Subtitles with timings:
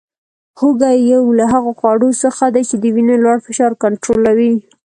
[0.59, 4.53] هوګه یو له هغو خوړو څخه دی چې د وینې لوړ فشار کنټرولوي